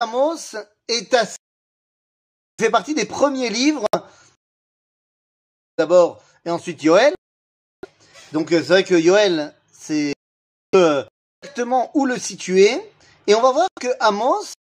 Amos 0.00 0.56
est 0.86 1.12
assez, 1.14 1.38
fait 2.60 2.70
partie 2.70 2.94
des 2.94 3.04
premiers 3.04 3.50
livres, 3.50 3.86
d'abord, 5.76 6.22
et 6.44 6.50
ensuite 6.50 6.82
Yoel. 6.82 7.14
Donc 8.32 8.48
c'est 8.50 8.60
vrai 8.60 8.84
que 8.84 8.94
Yoel, 8.94 9.54
c'est 9.72 10.14
euh, 10.74 11.04
exactement 11.42 11.90
où 11.94 12.06
le 12.06 12.18
situer. 12.18 12.80
Et 13.26 13.34
on 13.34 13.42
va 13.42 13.52
voir 13.52 13.68
que 13.80 13.88
Amos 14.00 14.52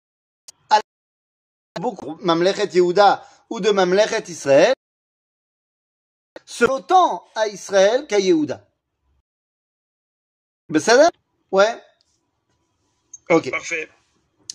a 0.69 0.79
beaucoup 1.79 2.17
Mamlechet 2.21 2.67
Yehuda 2.73 3.25
ou 3.49 3.59
de 3.59 3.69
Mamlechet 3.71 4.23
Israël, 4.27 4.73
se 6.45 6.65
autant 6.65 7.25
à 7.35 7.47
Israël 7.47 8.07
qu'à 8.07 8.19
Yehuda. 8.19 8.67
ça 10.79 11.09
Ouais. 11.51 11.83
Ok. 13.29 13.51
Parfait. 13.51 13.89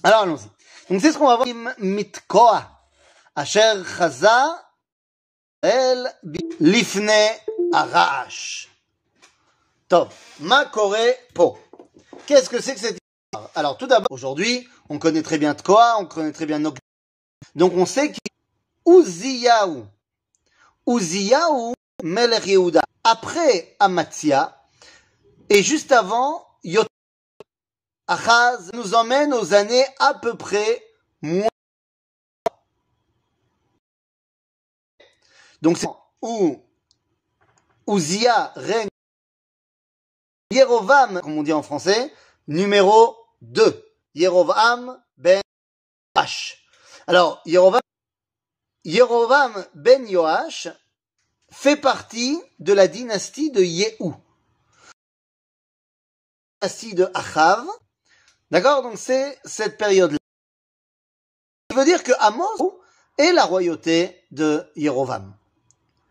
Alors 0.03 0.23
allons-y. 0.23 0.49
Donc 0.93 1.01
c'est 1.01 1.11
ce 1.11 1.17
qu'on 1.17 1.27
va 1.27 1.37
voir. 1.37 1.47
Chaza 3.46 4.63
lifne 6.61 7.11
arash. 7.73 8.69
Top. 9.89 10.13
Ma 10.41 10.71
po. 11.33 11.59
Qu'est-ce 12.27 12.50
que 12.50 12.61
c'est 12.61 12.75
que 12.75 12.81
cette 12.81 12.99
histoire? 12.99 13.50
Alors 13.55 13.79
tout 13.79 13.86
d'abord, 13.86 14.09
aujourd'hui, 14.11 14.69
on 14.91 14.99
connaît 14.99 15.23
très 15.23 15.39
bien 15.39 15.55
Tkoa, 15.55 15.97
on 15.99 16.05
connaît 16.05 16.33
très 16.33 16.45
bien 16.45 16.59
Nok. 16.59 16.77
Donc 17.55 17.72
on 17.75 17.86
sait 17.86 18.13
qu'il 18.13 18.21
Uziyahu. 18.86 19.85
Uziyahu 20.86 21.72
Melech 22.03 22.45
Yehuda. 22.45 22.83
Après 23.03 23.77
Amatzia, 23.81 24.63
et 25.49 25.63
juste 25.63 25.91
avant, 25.91 26.47
Achaz 28.07 28.71
nous 28.75 28.95
emmène 28.95 29.33
aux 29.33 29.55
années 29.55 29.85
à 29.99 30.15
peu 30.15 30.37
près 30.37 30.85
moins. 31.21 31.49
Donc 35.62 35.78
c'est 35.78 35.89
où 36.20 36.61
Uzia 37.86 38.53
règne 38.56 38.89
Yerovam, 40.50 41.20
comme 41.20 41.39
on 41.39 41.42
dit 41.42 41.53
en 41.53 41.62
français, 41.62 42.12
numéro 42.47 43.17
2. 43.41 43.89
Yerovam 44.14 45.03
ben 45.16 45.41
Yoash. 46.16 46.66
Alors, 47.06 47.42
Yerovam, 47.47 47.81
ben 49.75 50.06
Yoash 50.06 50.69
fait 51.50 51.77
partie 51.77 52.41
de 52.59 52.72
la 52.72 52.89
dynastie 52.89 53.50
de 53.50 53.62
Yehu. 53.62 54.12
Dynastie 56.61 56.94
de 56.94 57.11
Achav. 57.14 57.64
D'accord? 58.53 58.83
Donc 58.83 58.98
c'est 58.98 59.39
cette 59.47 59.78
période-là. 59.78 60.19
Ça 61.70 61.77
veut 61.78 61.86
dire 61.86 62.03
que 62.03 62.12
Amos 62.20 62.83
est 63.17 63.33
la 63.33 63.47
royauté 63.47 64.22
de 64.31 64.70
Yerovam. 64.77 65.34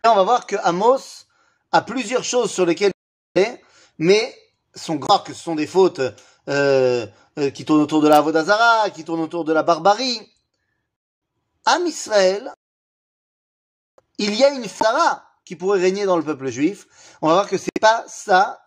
on 0.04 0.16
va 0.16 0.24
voir 0.24 0.48
que 0.48 0.56
Amos 0.64 1.28
a 1.72 1.84
plusieurs 1.84 2.24
choses 2.24 2.52
sur 2.52 2.66
lesquelles 2.66 2.94
il 3.36 3.44
est, 3.44 3.62
mais 4.00 4.36
son 4.74 4.96
grand 4.96 5.20
que 5.20 5.36
ce 5.36 5.44
sont 5.44 5.54
des 5.54 5.68
fautes 5.68 6.02
euh, 6.50 7.06
euh, 7.38 7.52
qui 7.52 7.64
tournent 7.64 7.82
autour 7.82 8.02
de 8.02 8.08
la 8.08 8.22
Vodazara, 8.22 8.90
qui 8.90 9.04
tournent 9.04 9.22
autour 9.22 9.46
de 9.46 9.54
la 9.54 9.62
barbarie. 9.62 10.20
Am 11.66 11.86
Israël, 11.86 12.52
il 14.18 14.34
y 14.34 14.44
a 14.44 14.50
une 14.50 14.68
Phara 14.68 15.24
qui 15.46 15.56
pourrait 15.56 15.80
régner 15.80 16.06
dans 16.06 16.18
le 16.18 16.24
peuple 16.24 16.50
juif. 16.50 16.88
On 17.22 17.28
va 17.28 17.34
voir 17.36 17.48
que 17.48 17.60
c'est 17.60 17.70
pas 17.80 18.04
ça. 18.08 18.60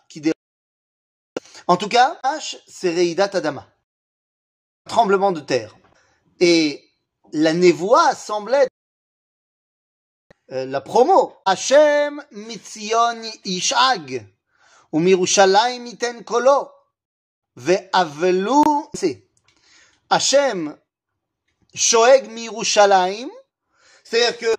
En 1.67 1.77
tout 1.77 1.89
cas, 1.89 2.19
H, 2.25 2.59
c'est 2.67 2.95
Reidat 2.95 3.31
Adama. 3.33 3.67
Tremblement 4.87 5.33
de 5.33 5.41
terre. 5.41 5.75
Et 6.41 6.85
la 7.33 7.55
névoie 7.55 8.15
semblait 8.15 8.69
euh, 10.53 10.67
la 10.67 10.81
promo. 10.81 11.35
Hachem 11.47 12.23
mitzion 12.33 13.23
ishag. 13.45 14.27
Ou 14.93 15.01
iten 15.01 16.23
kolo. 16.25 16.71
Ve'avelu. 17.57 18.63
Hachem 20.11 20.77
shoeg 21.75 22.29
mirushalayim. 22.31 23.31
C'est-à-dire 24.05 24.39
que 24.39 24.55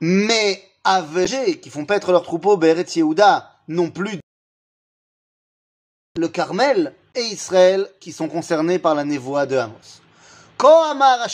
mais 0.00 0.64
avegés 0.84 1.60
qui 1.60 1.70
font 1.70 1.84
paître 1.84 2.12
leurs 2.12 2.22
troupeaux, 2.22 2.56
Beret 2.56 2.86
Yehuda, 2.94 3.62
non 3.68 3.90
plus 3.90 4.18
le 6.18 6.28
Carmel 6.28 6.94
et 7.14 7.22
Israël 7.22 7.88
qui 8.00 8.12
sont 8.12 8.28
concernés 8.28 8.78
par 8.78 8.94
la 8.94 9.04
névoie 9.04 9.46
de 9.46 9.56
Amos. 9.56 10.00
Kohamar 10.56 11.26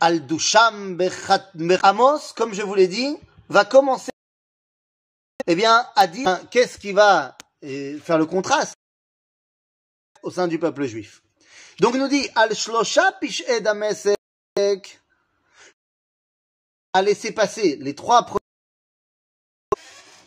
Al 0.00 0.26
Dusham 0.26 0.98
Amos, 1.82 2.32
comme 2.36 2.52
je 2.52 2.62
vous 2.62 2.74
l'ai 2.74 2.88
dit, 2.88 3.16
va 3.48 3.64
commencer 3.64 4.10
eh 5.46 5.54
bien, 5.54 5.86
à 5.96 6.06
dire 6.06 6.40
qu'est-ce 6.50 6.78
qui 6.78 6.92
va 6.92 7.36
euh, 7.64 7.98
faire 7.98 8.18
le 8.18 8.26
contraste 8.26 8.74
au 10.22 10.30
sein 10.30 10.48
du 10.48 10.58
peuple 10.58 10.84
juif. 10.86 11.22
Donc 11.80 11.94
il 11.94 12.00
nous 12.00 12.08
dit 12.08 12.28
Al 12.34 12.54
Shlosha 12.54 13.12
Pish'e 13.20 13.60
Damesek 13.60 15.00
a 16.92 17.02
laissé 17.02 17.32
passer 17.32 17.76
les 17.76 17.94
trois 17.94 18.24
premiers 18.24 18.40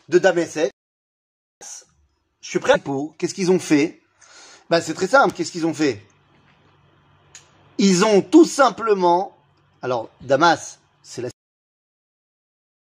de 0.08 0.19
Damesek. 0.19 0.72
Je 2.44 2.50
suis 2.50 2.59
prêt 2.59 2.78
pour. 2.78 3.16
Qu'est-ce 3.18 3.34
qu'ils 3.34 3.52
ont 3.52 3.59
fait 3.59 4.02
ben, 4.70 4.81
C'est 4.81 4.94
très 4.94 5.08
simple. 5.08 5.34
Qu'est-ce 5.34 5.52
qu'ils 5.52 5.66
ont 5.66 5.74
fait 5.74 6.06
Ils 7.78 8.04
ont 8.04 8.22
tout 8.22 8.44
simplement. 8.44 9.36
Alors, 9.81 10.09
Damas, 10.20 10.80
c'est 11.02 11.22
la. 11.22 11.30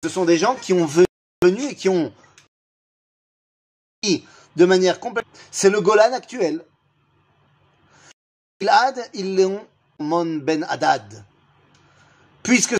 Ce 0.03 0.09
sont 0.09 0.25
des 0.25 0.37
gens 0.37 0.55
qui 0.55 0.73
ont 0.73 0.85
venu 0.85 1.63
et 1.63 1.75
qui 1.75 1.89
ont 1.89 2.13
de 4.55 4.65
manière 4.65 4.99
complète. 4.99 5.25
C'est 5.49 5.71
le 5.71 5.81
Golan 5.81 6.13
actuel. 6.13 6.63
Gilad, 8.61 9.09
ils 9.15 9.35
l'ont 9.35 9.65
Mon 9.97 10.37
Ben 10.37 10.65
Hadad. 10.69 11.25
Puisque 12.43 12.75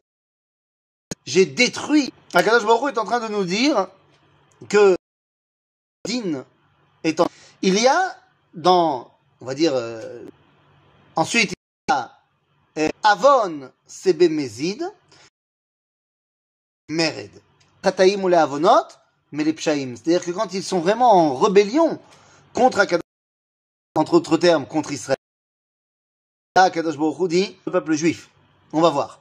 j'ai 1.25 1.47
détruit. 1.47 2.13
Akadash 2.35 2.65
Baruch 2.65 2.93
est 2.93 2.99
en 2.99 3.05
train 3.05 3.19
de 3.19 3.33
nous 3.33 3.45
dire 3.45 3.87
que 4.69 4.95
il 7.61 7.79
y 7.79 7.87
a 7.87 8.15
dans, 8.53 9.11
on 9.41 9.45
va 9.45 9.55
dire, 9.55 9.73
euh, 9.75 10.25
ensuite 11.15 11.51
il 11.51 11.91
y 11.91 11.93
a 11.93 12.11
euh, 12.77 12.89
Avon 13.03 13.71
Sebemezid, 13.85 14.83
Mered. 16.89 17.31
Kataim 17.81 18.23
ou 18.23 18.27
les 18.27 18.37
Avonot, 18.37 18.87
mais 19.31 19.43
les 19.43 19.55
C'est-à-dire 19.57 20.23
que 20.23 20.31
quand 20.31 20.53
ils 20.53 20.63
sont 20.63 20.79
vraiment 20.79 21.11
en 21.13 21.35
rébellion 21.35 21.99
contre 22.53 22.79
Akadosh, 22.79 23.01
entre 23.95 24.15
autres 24.15 24.37
termes, 24.37 24.65
contre 24.65 24.91
Israël, 24.91 25.17
là 26.55 26.63
Akadosh 26.63 26.97
le 26.97 27.71
peuple 27.71 27.93
juif. 27.93 28.29
On 28.73 28.81
va 28.81 28.89
voir. 28.89 29.19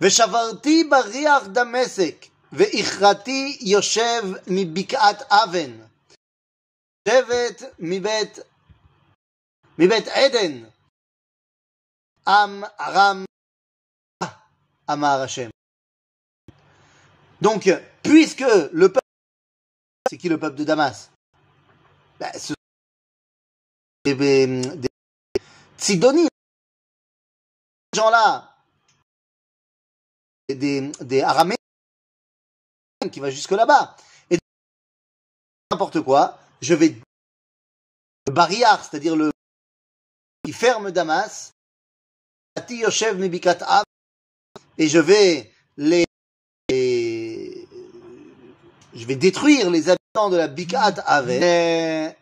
Veshavarti 0.00 0.84
bariach 0.84 1.48
damesek, 1.48 2.30
yoshev 3.60 4.40
mi 4.48 4.64
bik'at 4.64 5.26
aven. 5.30 5.88
Shevet 7.06 7.74
Mibet 7.78 8.46
Mibet 9.78 10.08
Eden 10.14 10.70
Am 12.24 12.68
Aram 12.78 13.24
Amar 14.86 15.20
Hashem. 15.20 15.50
Donc, 17.40 17.68
puisque 18.02 18.44
le 18.72 18.92
peuple, 18.92 19.06
c'est 20.08 20.18
qui 20.18 20.28
le 20.28 20.38
peuple 20.38 20.56
de 20.56 20.64
Damas? 20.64 21.10
Ben, 22.20 22.32
Ce 22.34 22.48
sont 22.48 22.54
des, 24.04 24.14
des, 24.14 24.46
des 24.76 24.88
Ces 25.76 26.00
gens-là, 27.94 28.54
des, 30.48 30.92
des 31.00 31.22
Araméens 31.22 31.56
qui 33.10 33.18
va 33.18 33.30
jusque 33.30 33.50
là-bas. 33.50 33.96
Et 34.30 34.38
n'importe 35.70 36.00
quoi, 36.02 36.38
je 36.62 36.74
vais 36.74 36.96
le 38.26 38.32
barrière, 38.32 38.82
c'est-à-dire 38.82 39.16
le 39.16 39.30
qui 40.44 40.52
ferme 40.52 40.90
Damas, 40.90 41.52
et 44.78 44.88
je 44.88 44.98
vais 44.98 45.52
les 45.76 46.04
je 48.94 49.06
vais 49.06 49.16
détruire 49.16 49.70
les 49.70 49.88
habitants 49.88 50.30
de 50.30 50.36
la 50.36 50.48
Bikat 50.48 50.94
Ave. 51.06 52.14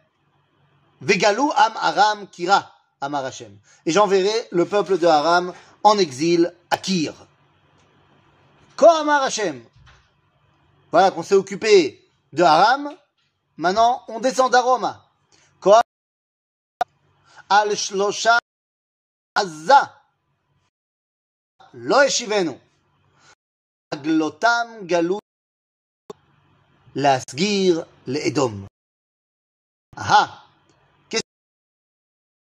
Vegalou 1.00 1.50
am 1.56 1.72
Aram 1.76 2.26
Kira 2.28 2.72
Amar. 3.00 3.30
Et 3.86 3.92
j'enverrai 3.92 4.48
le 4.50 4.66
peuple 4.66 4.98
de 4.98 5.06
Aram 5.06 5.52
en 5.82 5.98
exil 5.98 6.54
à 6.70 6.78
Kir. 6.78 7.14
Ko 8.76 8.86
Amar. 8.86 9.28
Voilà 10.92 11.10
qu'on 11.10 11.22
s'est 11.22 11.34
occupé 11.34 12.06
de 12.32 12.42
Aram. 12.42 12.94
Maintenant, 13.60 14.02
on 14.08 14.20
descend 14.20 14.50
d'Aroma. 14.50 15.04
Ko 15.60 15.74
al 17.50 17.76
shlosha 17.76 18.38
Azza. 19.34 19.80
Lo 21.74 22.00
eshivenu. 22.00 22.56
Aglotam 23.90 24.86
galut 24.86 25.20
lasgir 26.94 27.84
le-edom. 28.06 28.64
Ah 29.94 30.42
Qu'est-ce 31.10 31.22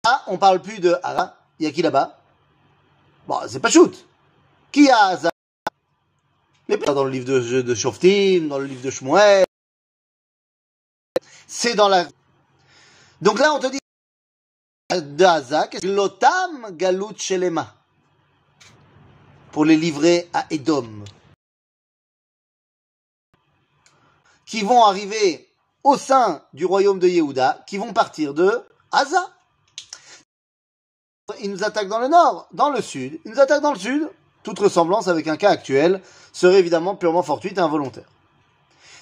Ah, 0.06 0.24
on 0.28 0.38
parle 0.38 0.62
plus 0.62 0.80
de 0.80 0.96
Ara. 1.02 1.36
Il 1.58 1.66
y 1.66 1.68
a 1.68 1.72
qui 1.72 1.82
là-bas? 1.82 2.20
Bon, 3.28 3.40
c'est 3.48 3.60
pas 3.60 3.72
shoot. 3.72 4.06
Qui 4.72 4.92
a 4.92 5.06
Azza? 5.06 5.32
Les 6.68 6.78
dans 6.78 7.04
le 7.04 7.10
livre 7.10 7.26
de, 7.26 7.64
de 7.64 7.74
Shoftim, 7.74 8.48
dans 8.48 8.60
le 8.60 8.66
livre 8.66 8.84
de 8.84 8.92
Shmuel. 8.92 9.49
C'est 11.52 11.74
dans 11.74 11.88
la... 11.90 12.08
Donc 13.22 13.40
là, 13.40 13.52
on 13.56 13.60
te 13.60 13.66
dit 13.66 13.80
Lotam 15.84 16.78
Galut 16.78 17.18
Shelema, 17.18 17.76
pour 19.52 19.66
les 19.66 19.76
livrer 19.76 20.30
à 20.32 20.46
Edom, 20.52 21.04
qui 24.46 24.62
vont 24.62 24.84
arriver 24.84 25.50
au 25.84 25.98
sein 25.98 26.44
du 26.54 26.66
royaume 26.66 27.00
de 27.00 27.08
Yehuda, 27.08 27.64
qui 27.66 27.80
vont 27.80 27.94
partir 27.94 28.36
de 28.36 28.64
Haza. 28.92 29.34
Ils 31.42 31.50
nous 31.50 31.64
attaquent 31.64 31.88
dans 31.88 32.00
le 32.00 32.10
nord, 32.10 32.48
dans 32.52 32.70
le 32.70 32.82
sud, 32.82 33.20
ils 33.26 33.32
nous 33.32 33.40
attaquent 33.40 33.64
dans 33.64 33.74
le 33.74 33.80
sud. 33.80 34.08
Toute 34.44 34.60
ressemblance 34.60 35.08
avec 35.08 35.28
un 35.28 35.36
cas 35.36 35.50
actuel 35.50 36.02
serait 36.32 36.60
évidemment 36.60 36.96
purement 36.96 37.24
fortuite 37.24 37.58
et 37.58 37.62
involontaire. 37.62 38.08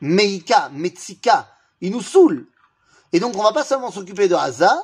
Meika, 0.00 0.68
Metsika, 0.70 1.48
il 1.80 1.92
nous 1.92 2.02
saoule. 2.02 2.46
Et 3.12 3.20
donc 3.20 3.36
on 3.36 3.42
va 3.42 3.52
pas 3.52 3.64
seulement 3.64 3.90
s'occuper 3.90 4.28
de 4.28 4.34
Haza, 4.34 4.82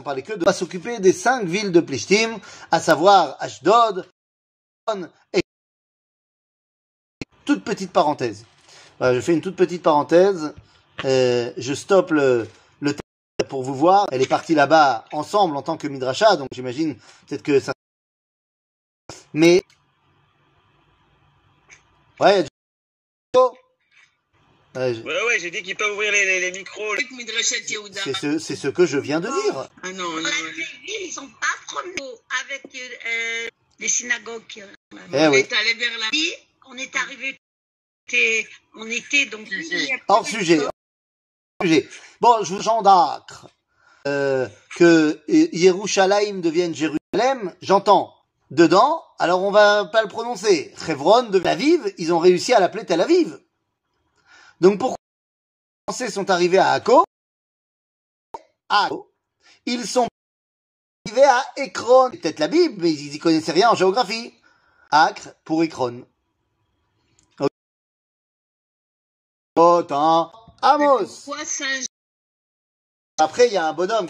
on 0.00 0.04
parlait 0.04 0.22
que 0.22 0.32
de 0.32 0.44
va 0.44 0.52
s'occuper 0.52 1.00
des 1.00 1.12
cinq 1.12 1.44
villes 1.46 1.72
de 1.72 1.80
Plishtim, 1.80 2.38
à 2.70 2.78
savoir 2.78 3.36
Ashdod, 3.40 4.08
et 5.32 5.40
toute 7.44 7.64
petite 7.64 7.92
parenthèse. 7.92 8.44
je 9.00 9.20
fais 9.20 9.34
une 9.34 9.40
toute 9.40 9.56
petite 9.56 9.82
parenthèse. 9.82 10.54
Euh, 11.04 11.52
je 11.56 11.74
stoppe 11.74 12.10
le, 12.10 12.48
le 12.80 12.94
pour 13.48 13.62
vous 13.62 13.74
voir. 13.74 14.06
Elle 14.12 14.22
est 14.22 14.28
partie 14.28 14.54
là-bas 14.54 15.04
ensemble 15.12 15.56
en 15.56 15.62
tant 15.62 15.76
que 15.76 15.88
Midrasha, 15.88 16.36
donc 16.36 16.48
j'imagine 16.52 16.96
peut-être 17.26 17.42
que 17.42 17.60
ça. 17.60 17.72
Mais 19.32 19.62
ouais, 22.20 22.44
Ouais, 24.74 25.02
ouais, 25.02 25.38
j'ai 25.40 25.50
dit 25.50 25.62
qu'il 25.62 25.76
peut 25.76 25.90
ouvrir 25.90 26.12
les, 26.12 26.24
les, 26.24 26.40
les 26.40 26.58
micros. 26.58 26.94
C'est 27.92 28.16
ce, 28.16 28.38
c'est 28.38 28.56
ce 28.56 28.68
que 28.68 28.86
je 28.86 28.98
viens 28.98 29.20
de 29.20 29.28
dire. 29.28 29.68
Ah 29.82 29.92
non, 29.92 30.08
non. 30.08 30.28
Ils 30.86 31.12
sont 31.12 31.28
pas 31.28 31.46
promis 31.66 32.10
avec 32.44 32.62
euh, 32.74 33.48
les 33.80 33.88
synagogues. 33.88 34.64
Eh 35.12 35.26
on 35.26 35.30
oui. 35.30 35.38
est 35.38 35.52
allé 35.52 35.74
vers 35.74 35.98
la 35.98 36.08
vie, 36.10 36.32
on 36.68 36.76
est 36.76 36.94
arrivé, 36.96 37.38
on 38.76 38.86
était 38.86 39.26
donc 39.26 39.48
Hors 40.06 40.26
sujet. 40.26 40.60
Hors 41.60 41.66
sujet. 41.66 41.88
Bon, 42.20 42.44
je 42.44 42.54
vous 42.54 42.62
gendacre 42.62 43.48
euh, 44.06 44.48
que 44.76 45.20
Yerushalayim 45.28 46.40
devienne 46.40 46.74
Jérusalem. 46.74 47.54
J'entends 47.62 48.14
dedans, 48.50 49.04
alors 49.18 49.42
on 49.42 49.50
va 49.50 49.86
pas 49.86 50.02
le 50.02 50.08
prononcer. 50.08 50.74
Chevron 50.84 51.24
de 51.24 51.38
Tel 51.38 51.48
Aviv, 51.48 51.92
ils 51.98 52.12
ont 52.12 52.18
réussi 52.18 52.52
à 52.52 52.60
l'appeler 52.60 52.86
Tel 52.86 53.00
Aviv. 53.00 53.38
Donc 54.60 54.78
pourquoi 54.78 54.96
les 55.88 55.92
Français 55.92 56.10
sont 56.10 56.30
arrivés 56.30 56.58
à 56.58 56.72
Akko 56.72 57.04
Ils 59.66 59.86
sont 59.86 60.08
arrivés 61.06 61.24
à 61.24 61.44
Ekron, 61.56 62.10
peut-être 62.10 62.38
la 62.38 62.48
Bible, 62.48 62.82
mais 62.82 62.92
ils 62.92 63.10
n'y 63.10 63.18
connaissaient 63.18 63.52
rien 63.52 63.70
en 63.70 63.74
géographie. 63.74 64.34
Acre 64.90 65.34
pour 65.44 65.62
Ekron. 65.62 66.06
Hein. 69.58 70.30
Amos. 70.62 71.28
Après, 73.18 73.48
il 73.48 73.52
y 73.52 73.56
a 73.56 73.66
un 73.66 73.72
bonhomme. 73.72 74.08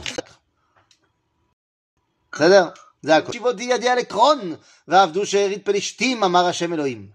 Très 2.31 2.49
bien 2.49 2.75
זה 3.02 3.16
הכל. 3.16 3.32
שיבותי 3.32 3.64
ידי 3.64 3.90
על 3.90 4.00
עקרון, 4.00 4.56
ועבדו 4.88 5.26
שארית 5.26 5.66
פלישתים, 5.66 6.24
אמר 6.24 6.46
השם 6.46 6.74
אלוהים. 6.74 7.10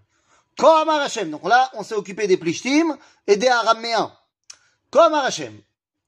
כה 0.59 0.81
אמר 0.81 1.01
השם. 1.01 1.33
Donc 1.33 1.47
là, 1.47 1.69
on 1.73 1.83
s'est 1.83 1.95
occupé 1.95 2.27
des 2.27 2.37
פלישתים 2.37 2.91
et 3.31 3.35
des 3.35 3.49
araméens. 3.49 4.09
כה 4.91 5.05
אמר 5.05 5.25
השם, 5.25 5.53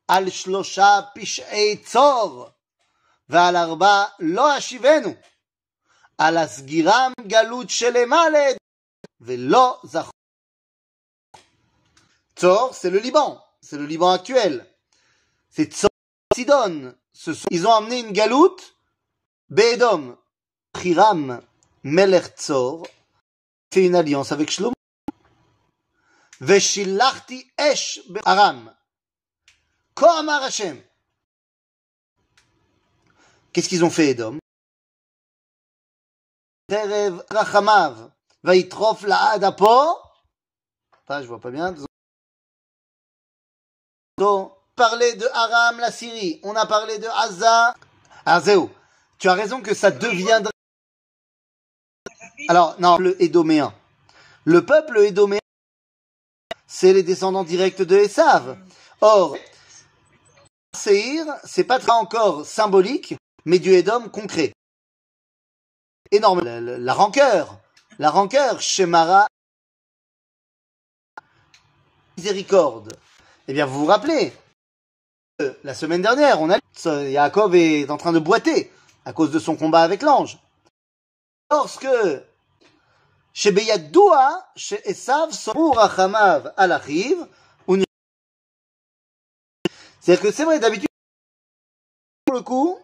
על 0.07 0.29
שלושה 0.29 0.99
פשעי 1.15 1.77
צור, 1.77 2.49
ועל 3.29 3.55
ארבע 3.55 4.05
לא 4.19 4.57
אשיבנו. 4.57 5.13
על 6.17 6.37
הסגירם 6.37 7.13
גלות 7.27 7.69
שלמה 7.69 8.29
לעד, 8.29 8.55
ולא 9.21 9.79
זכו. 9.83 10.11
Tzor, 12.35 12.73
c'est 12.73 12.89
le 12.89 12.99
Liban. 12.99 13.39
C'est 13.61 13.77
le 13.77 13.85
Liban 13.85 14.11
actuel. 14.11 14.65
C'est 15.55 15.71
Tzor 15.73 15.89
Sidon. 16.35 16.95
Ce 17.13 17.33
sont- 17.33 17.47
Ils 17.51 17.67
ont 17.67 17.73
amené 17.73 17.99
une 17.99 18.13
galoute 18.13 18.61
Bédom, 19.48 20.18
Hiram, 20.82 21.40
Melech 21.84 22.34
fait 23.72 23.86
une 23.86 23.94
alliance 23.94 24.32
avec 24.32 24.50
Shlomo. 24.50 24.74
Veshilachti 26.40 27.50
Esh 27.56 28.00
Aram. 28.24 28.74
Ko 29.94 30.06
Amar 30.06 30.42
Hashem. 30.42 30.82
Qu'est-ce 33.52 33.68
qu'ils 33.68 33.84
ont 33.84 33.90
fait, 33.90 34.10
Edom? 34.10 34.38
Terev 36.68 37.24
Rachamav, 37.30 38.10
Vaitrof 38.42 39.02
Laad 39.04 39.44
Apo. 39.44 39.98
Attends, 40.92 41.22
je 41.22 41.26
vois 41.26 41.40
pas 41.40 41.50
bien. 41.50 41.74
Donc, 44.18 44.52
parler 44.74 45.14
de 45.14 45.26
Aram, 45.32 45.78
la 45.78 45.92
Syrie. 45.92 46.40
On 46.42 46.54
a 46.56 46.66
parlé 46.66 46.98
de 46.98 47.06
Haza. 47.06 47.74
Azéo. 48.26 48.70
Tu 49.18 49.28
as 49.28 49.34
raison 49.34 49.60
que 49.62 49.74
ça 49.74 49.90
deviendra. 49.90 50.50
Alors, 52.48 52.78
non, 52.80 52.98
le 52.98 53.20
Édoméen. 53.22 53.74
Le 54.44 54.64
peuple 54.64 54.98
Édoméen, 54.98 55.40
c'est 56.66 56.92
les 56.92 57.02
descendants 57.02 57.44
directs 57.44 57.82
de 57.82 57.96
Esav. 57.96 58.58
Or, 59.00 59.36
Seir, 60.76 61.24
c'est 61.44 61.64
pas 61.64 61.78
très 61.78 61.92
encore 61.92 62.44
symbolique, 62.44 63.14
mais 63.44 63.58
du 63.58 63.70
Édom 63.72 64.08
concret. 64.08 64.52
Énorme. 66.10 66.42
La, 66.44 66.60
la- 66.60 66.78
la 66.78 66.94
rancœur. 66.94 67.58
La 67.98 68.10
rancœur, 68.10 68.60
Shemara. 68.60 69.26
Miséricorde. 72.18 72.92
Eh 73.48 73.52
bien, 73.52 73.66
vous 73.66 73.80
vous 73.80 73.86
rappelez, 73.86 74.32
euh, 75.40 75.52
la 75.64 75.74
semaine 75.74 76.02
dernière, 76.02 76.40
on 76.40 76.50
a 76.50 76.58
Yaakov 76.84 77.54
est 77.54 77.90
en 77.90 77.96
train 77.96 78.12
de 78.12 78.18
boiter 78.18 78.70
à 79.06 79.12
cause 79.12 79.30
de 79.30 79.38
son 79.38 79.56
combat 79.56 79.82
avec 79.82 80.02
l'ange. 80.02 80.38
Lorsque 81.50 81.86
chez 83.32 83.52
Beyadoua, 83.52 84.50
chez 84.56 84.80
Esav, 84.90 85.30
Rachamav 85.54 86.52
Alachiv, 86.56 87.24
on 87.68 87.80
y- 87.80 87.84
c'est-à-dire 90.00 90.22
que 90.22 90.32
c'est 90.32 90.44
vrai, 90.44 90.58
d'habitude, 90.58 90.88
pour 92.24 92.34
le 92.34 92.42
coup, 92.42 92.78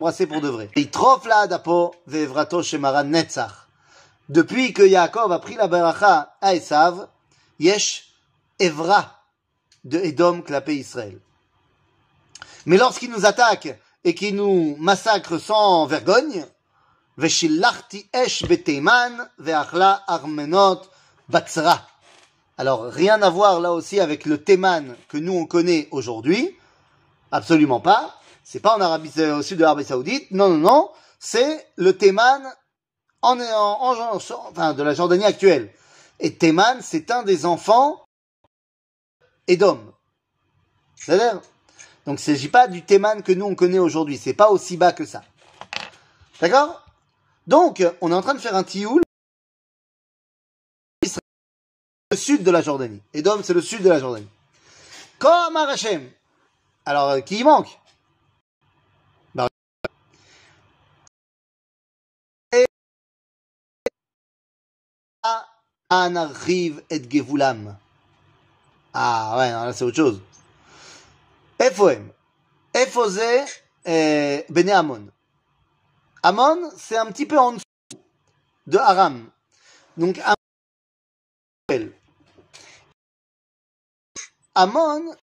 embrasser 0.00 0.26
pour 0.26 0.40
de 0.40 0.48
vrai. 0.48 0.70
Itrof 0.74 1.26
la 1.26 1.46
netzach. 3.04 3.68
Depuis 4.30 4.72
que 4.72 4.82
Yaakov 4.82 5.30
a 5.30 5.38
pris 5.40 5.56
la 5.56 5.68
baracha 5.68 6.36
à 6.40 6.54
Esav, 6.54 7.08
yesh 7.58 8.14
evra 8.58 9.20
de 9.84 9.98
Edom 9.98 10.42
clapé 10.42 10.76
Israël. 10.76 11.20
Mais 12.66 12.76
lorsqu'il 12.76 13.10
nous 13.10 13.26
attaque 13.26 13.78
et 14.04 14.14
qu'il 14.14 14.36
nous 14.36 14.76
massacre 14.78 15.38
sans 15.38 15.86
vergogne. 15.86 16.44
Alors, 22.58 22.84
rien 22.84 23.22
à 23.22 23.30
voir 23.30 23.60
là 23.60 23.72
aussi 23.72 24.00
avec 24.00 24.24
le 24.24 24.42
Théman 24.42 24.96
que 25.08 25.18
nous 25.18 25.34
on 25.34 25.46
connaît 25.46 25.88
aujourd'hui. 25.90 26.56
Absolument 27.30 27.80
pas. 27.80 28.18
C'est 28.44 28.60
pas 28.60 28.76
en 28.76 28.80
Arabie, 28.80 29.10
au 29.22 29.42
sud 29.42 29.58
de 29.58 29.62
l'Arabie 29.62 29.84
Saoudite. 29.84 30.30
Non, 30.30 30.48
non, 30.48 30.58
non. 30.58 30.90
C'est 31.18 31.66
le 31.76 31.96
Théman 31.96 32.42
en, 33.22 33.38
en, 33.38 33.96
en- 34.00 34.16
enfin, 34.16 34.72
de 34.74 34.82
la 34.82 34.94
Jordanie 34.94 35.24
actuelle. 35.24 35.72
Et 36.18 36.34
Théman, 36.34 36.78
c'est 36.82 37.10
un 37.10 37.22
des 37.22 37.46
enfants 37.46 38.04
Édom. 39.46 39.80
C'est-à-dire 40.96 41.40
Donc, 42.06 42.18
il 42.18 42.30
ne 42.30 42.34
s'agit 42.34 42.48
pas 42.48 42.66
du 42.66 42.82
Théman 42.82 43.22
que 43.22 43.32
nous, 43.32 43.46
on 43.46 43.54
connaît 43.54 43.78
aujourd'hui. 43.78 44.18
C'est 44.18 44.34
pas 44.34 44.50
aussi 44.50 44.76
bas 44.76 44.92
que 44.92 45.04
ça. 45.04 45.22
D'accord? 46.40 46.84
Donc, 47.46 47.82
on 48.00 48.10
est 48.10 48.14
en 48.14 48.22
train 48.22 48.34
de 48.34 48.40
faire 48.40 48.56
un 48.56 48.64
tioul. 48.64 49.02
Le 52.10 52.16
sud 52.16 52.42
de 52.42 52.50
la 52.50 52.60
Jordanie. 52.60 53.00
Édom, 53.14 53.40
c'est 53.42 53.54
le 53.54 53.62
sud 53.62 53.82
de 53.82 53.88
la 53.88 53.98
Jordanie. 53.98 54.28
Comme 55.18 55.56
Hashem. 55.56 56.10
Alors, 56.84 57.10
euh, 57.10 57.20
qui 57.20 57.38
y 57.38 57.44
manque? 57.44 57.78
Bah, 59.34 59.48
Anarchiv 65.88 66.82
et 66.90 67.02
Gevulam. 67.08 67.76
Ah 68.94 69.36
ouais, 69.38 69.50
là 69.50 69.72
c'est 69.72 69.84
autre 69.84 69.96
chose. 69.96 70.20
Efoem. 71.62 72.12
Efosé 72.74 73.44
Bene 73.84 74.70
Amon. 74.70 75.08
Amon, 76.22 76.70
c'est 76.76 76.96
un 76.96 77.06
petit 77.06 77.26
peu 77.26 77.38
en 77.38 77.52
dessous 77.52 77.64
de 78.66 78.78
Aram. 78.78 79.30
Donc, 79.96 80.20
Amon, 84.54 85.14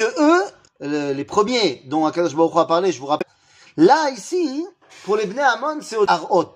eux, 0.00 0.42
le- 0.80 1.12
les 1.12 1.24
premiers 1.24 1.82
dont 1.86 2.06
Akadosh 2.06 2.34
Baruch 2.34 2.56
a 2.56 2.64
parlé, 2.64 2.92
je 2.92 3.00
vous 3.00 3.06
rappelle. 3.06 3.30
Là, 3.76 4.10
ici, 4.10 4.66
pour 5.04 5.16
les 5.16 5.26
Bnei 5.26 5.42
Amon, 5.42 5.80
c'est 5.82 5.96
Harot. 6.08 6.54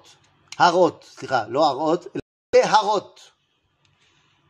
Harot, 0.58 1.00
c'est 1.02 1.28
le 1.28 1.58
Harot, 1.58 2.00
Harot. 2.54 3.14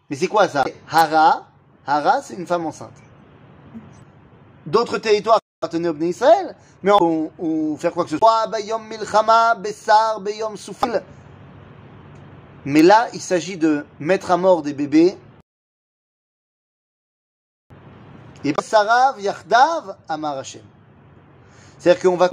Mais 0.08 0.16
c'est 0.16 0.28
quoi 0.28 0.48
ça? 0.48 0.64
Hara, 0.88 1.48
Hara, 1.86 2.22
c'est 2.22 2.34
une 2.34 2.46
femme 2.46 2.66
enceinte. 2.66 2.94
D'autres 4.70 4.98
territoires 4.98 5.40
appartenaient 5.60 5.88
aux 5.88 5.94
Bnei 5.94 6.10
Israël, 6.10 6.54
mais 6.82 6.92
on, 6.92 7.30
on 7.38 7.76
faire 7.76 7.92
quoi 7.92 8.04
que 8.04 8.10
ce 8.10 8.18
soit. 8.18 8.46
Bessar, 9.58 10.20
Bayom 10.20 10.56
Soufil. 10.56 11.02
Mais 12.64 12.82
là, 12.82 13.08
il 13.12 13.20
s'agit 13.20 13.56
de 13.56 13.84
mettre 13.98 14.30
à 14.30 14.36
mort 14.36 14.62
des 14.62 14.72
bébés 14.72 15.16
et 18.44 18.54
Sarav 18.62 19.20
Yachdav 19.20 19.96
Amar 20.08 20.38
Hashem. 20.38 20.62
C'est-à-dire 21.78 22.02
qu'on 22.02 22.16
va 22.16 22.28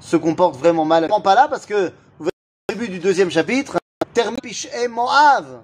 se 0.00 0.16
comporte 0.16 0.56
vraiment 0.56 0.84
mal. 0.84 1.08
Pas 1.22 1.34
là 1.34 1.46
parce 1.48 1.66
que 1.66 1.92
au 2.18 2.26
début 2.68 2.88
du 2.88 3.00
deuxième 3.00 3.30
chapitre, 3.30 3.78
termine 4.14 4.40
Pish'e 4.40 4.88
Moav. 4.88 5.60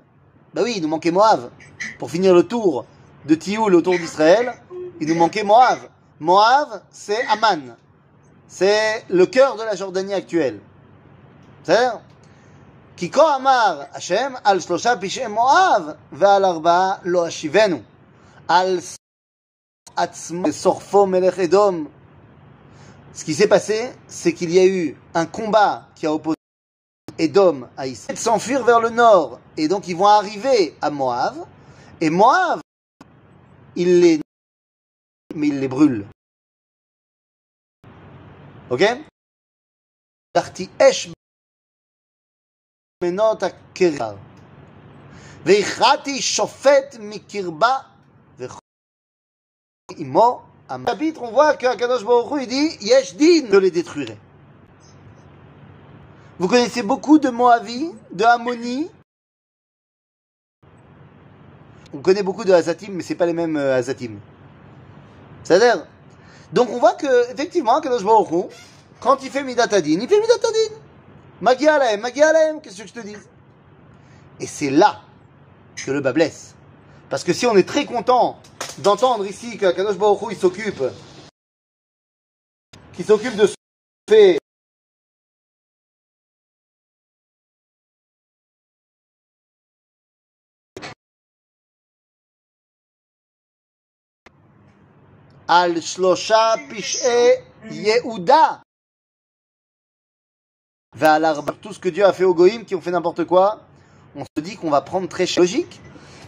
Bah 0.53 0.63
oui, 0.63 0.75
il 0.77 0.83
nous 0.83 0.89
manquait 0.89 1.11
Moav. 1.11 1.51
Pour 1.99 2.11
finir 2.11 2.35
le 2.35 2.43
tour 2.43 2.85
de 3.25 3.35
Tioul 3.35 3.75
autour 3.75 3.95
d'Israël, 3.95 4.55
il 5.00 5.08
nous 5.08 5.16
manquait 5.16 5.44
Moav. 5.44 5.90
Moav, 6.20 6.82
c'est 6.92 7.26
Aman. 7.28 7.76
C'est 8.48 9.06
le 9.10 9.26
cœur 9.26 9.56
de 9.56 9.64
la 9.64 9.76
Jordanie 9.76 10.14
actuelle. 10.14 10.60
C'est-à-dire 11.64 12.00
כי 12.96 13.12
כה 13.12 13.36
אמר 13.36 13.82
השם 13.94 14.34
על 14.44 14.60
שלושה 14.60 14.94
פשעי 15.02 15.28
מואב 15.28 15.90
ועל 16.12 16.46
ארבעה 16.46 16.94
לא 17.04 17.28
אשיבנו. 17.28 17.82
על 18.48 18.80
עצמו 19.96 20.54
שורפו 20.54 21.06
מלך 21.06 21.40
אדום. 21.40 21.88
Ce 23.14 23.26
qui 23.26 23.34
s'est 23.34 23.48
passé, 23.48 23.92
c'est 24.08 24.34
qu'il 24.34 24.52
y 24.52 24.60
a 24.60 24.66
eu 24.66 24.96
un 25.14 25.26
combat 25.26 25.88
qui 25.96 26.06
a 26.06 26.14
opposé 26.14 26.38
Édom 27.18 27.68
à 27.76 27.88
Israël 27.88 28.16
de 28.16 28.22
s'enfuir 28.22 28.64
vers 28.64 28.80
le 28.80 28.90
nord. 28.90 29.40
Et 29.58 29.68
donc 29.68 29.88
ils 29.88 29.98
vont 29.98 30.08
arriver 30.08 30.78
à 30.82 30.90
Moab. 30.90 31.36
Et 32.00 32.10
Moab, 32.10 32.60
il 33.76 34.00
les 34.00 34.20
mais 35.37 35.49
il 35.49 35.61
les 35.61 35.69
brûle. 35.69 36.07
Ok? 38.71 38.83
Parti 40.33 40.69
Esh 40.81 41.09
menot. 43.03 43.39
Veichati 45.45 46.21
shofet 46.21 46.99
mikirba 46.99 47.87
imo. 49.97 50.43
Chapitre, 50.69 51.23
on 51.23 51.31
voit 51.31 51.57
que 51.57 51.77
Kadosh 51.77 52.05
Baruch 52.05 52.43
il 52.43 52.49
dit 52.49 52.77
Yesh 52.81 53.15
din, 53.15 53.47
je 53.49 53.57
les 53.57 53.71
détruirai. 53.71 54.19
Vous 56.41 56.49
connaissez 56.49 56.83
beaucoup 56.83 57.19
de 57.21 57.31
Moavi, 57.31 57.93
de 58.11 58.25
Ammoni. 58.25 58.91
On 61.95 62.01
connaît 62.03 62.25
beaucoup 62.25 62.45
de 62.45 62.53
Hazatim, 62.53 62.95
mais 62.95 63.05
c'est 63.05 63.15
pas 63.15 63.27
les 63.27 63.33
mêmes 63.33 63.57
euh, 63.57 63.77
Hazatim. 63.77 64.19
C'est-à-dire 65.47 65.87
Donc 66.53 66.71
on 66.71 66.79
voit 66.81 66.95
que, 66.95 67.31
effectivement, 67.31 67.77
Akadosh 67.77 68.03
Baruch 68.03 68.51
quand 68.99 69.23
il 69.23 69.31
fait 69.31 69.45
Midatadin, 69.45 70.01
il 70.01 70.09
fait 70.09 70.21
Midatadin. 70.21 70.75
Magia 71.41 71.75
alaim, 71.75 71.99
magia 71.99 72.31
alaim, 72.31 72.59
qu'est-ce 72.61 72.83
que 72.83 72.89
je 72.89 72.93
te 72.93 73.01
dis 73.01 73.15
Et 74.41 74.47
c'est 74.49 74.71
là 74.71 75.03
que 75.77 75.91
le 75.93 76.01
bas 76.01 76.13
blesse. 76.13 76.57
Parce 77.09 77.23
que 77.23 77.33
si 77.33 77.47
on 77.47 77.57
est 77.57 77.69
très 77.69 77.85
content 77.85 78.41
d'entendre 78.79 79.25
ici 79.25 79.57
que 79.57 79.71
Kadosh 79.71 79.97
Baruch 79.97 80.23
Hu, 80.23 80.27
il 80.33 80.37
s'occupe, 80.37 80.83
qu'il 82.95 83.05
s'occupe 83.05 83.37
de 83.37 83.47
ce 83.47 83.55
fait 84.11 84.39
al 95.49 95.81
shlosha 95.81 96.57
pish'e 96.69 97.43
Yehuda 97.71 98.63
tout 101.61 101.73
ce 101.73 101.79
que 101.79 101.89
Dieu 101.89 102.05
a 102.05 102.13
fait 102.13 102.25
aux 102.25 102.35
goïms 102.35 102.65
qui 102.65 102.75
ont 102.75 102.81
fait 102.81 102.91
n'importe 102.91 103.25
quoi, 103.25 103.61
on 104.15 104.25
se 104.25 104.43
dit 104.43 104.57
qu'on 104.57 104.71
va 104.71 104.81
prendre 104.81 105.09
très 105.09 105.27
cher. 105.27 105.43
Logique. 105.43 105.81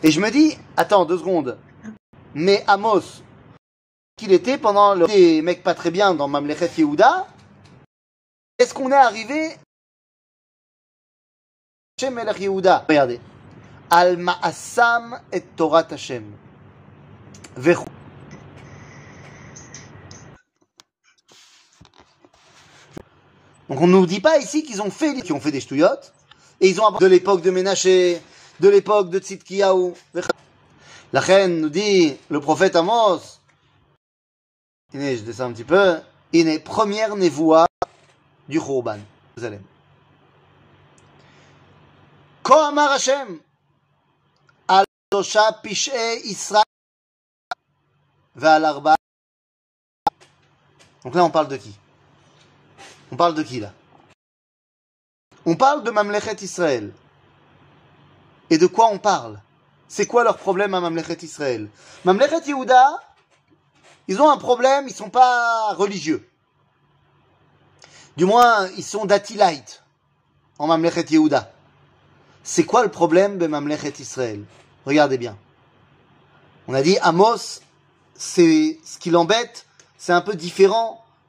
Et 0.02 0.10
je 0.10 0.20
me 0.20 0.30
dis, 0.30 0.58
attends 0.76 1.04
deux 1.04 1.18
secondes. 1.18 1.58
Mais 2.34 2.64
Amos, 2.66 3.22
qu'il 4.16 4.32
était 4.32 4.58
pendant 4.58 4.94
le 4.94 5.06
des 5.06 5.42
mecs 5.42 5.62
pas 5.62 5.74
très 5.74 5.90
bien 5.90 6.14
dans 6.14 6.28
Mamlechet 6.28 6.70
Yehuda, 6.76 7.26
est-ce 8.58 8.74
qu'on 8.74 8.90
est 8.90 8.94
arrivé 8.94 9.56
chez 11.98 12.10
Melech 12.10 12.38
Yehuda? 12.38 12.84
Regardez. 12.88 13.20
Al 13.90 14.18
Ma'asam 14.18 15.20
et 15.32 15.40
Torah 15.40 15.86
Hashem. 15.90 16.24
Vechou. 17.56 17.84
Donc 23.68 23.80
on 23.80 23.86
ne 23.86 23.92
nous 23.92 24.06
dit 24.06 24.20
pas 24.20 24.38
ici 24.38 24.62
qu'ils 24.62 24.80
ont 24.80 24.90
fait, 24.90 25.30
ont 25.30 25.40
fait 25.40 25.50
des 25.50 25.60
ch'touillottes, 25.60 26.12
et 26.60 26.68
ils 26.68 26.80
ont 26.80 26.90
de 26.90 27.06
l'époque 27.06 27.42
de 27.42 27.50
Ménaché, 27.50 28.20
de 28.60 28.68
l'époque 28.68 29.10
de 29.10 29.18
Tzidkiyahu. 29.18 29.92
La 31.12 31.20
reine 31.20 31.60
nous 31.60 31.68
dit, 31.68 32.16
le 32.28 32.40
prophète 32.40 32.76
Amos, 32.76 33.20
je 34.92 35.20
descends 35.20 35.44
un 35.44 35.52
petit 35.52 35.64
peu, 35.64 36.00
il 36.32 36.48
est 36.48 36.58
première 36.58 37.16
névoie 37.16 37.66
du 38.48 38.60
Khurban. 38.60 38.98
Hashem, 42.44 43.40
al 44.66 44.84
Israël, 46.24 46.64
Donc 51.04 51.14
là, 51.14 51.24
on 51.24 51.30
parle 51.30 51.48
de 51.48 51.56
qui? 51.56 51.78
On 53.10 53.16
parle 53.16 53.34
de 53.34 53.42
qui 53.42 53.60
là? 53.60 53.72
On 55.46 55.56
parle 55.56 55.82
de 55.82 55.90
Mamlechet 55.90 56.36
Israël. 56.42 56.92
Et 58.50 58.58
de 58.58 58.66
quoi 58.66 58.88
on 58.88 58.98
parle? 58.98 59.40
C'est 59.88 60.06
quoi 60.06 60.24
leur 60.24 60.36
problème 60.36 60.74
à 60.74 60.80
Mamlechet 60.80 61.18
Israël? 61.22 61.68
Mamlechet 62.04 62.46
Yehuda, 62.46 63.02
ils 64.08 64.20
ont 64.20 64.30
un 64.30 64.36
problème, 64.36 64.86
ils 64.88 64.94
sont 64.94 65.10
pas 65.10 65.72
religieux. 65.74 66.28
Du 68.16 68.24
moins, 68.26 68.68
ils 68.76 68.84
sont 68.84 69.06
datilites 69.06 69.82
en 70.58 70.66
Mamlechet 70.66 71.06
Yehuda. 71.10 71.52
C'est 72.42 72.64
quoi 72.64 72.82
le 72.82 72.90
problème 72.90 73.38
de 73.38 73.46
Mamlechet 73.46 73.94
Israël? 74.00 74.44
Regardez 74.84 75.18
bien. 75.18 75.38
On 76.66 76.74
a 76.74 76.82
dit 76.82 76.98
Amos, 76.98 77.60
c'est 78.14 78.78
ce 78.84 78.98
qui 78.98 79.10
l'embête, 79.10 79.66
c'est 79.96 80.12
un 80.12 80.20
peu 80.20 80.34
différent 80.34 81.04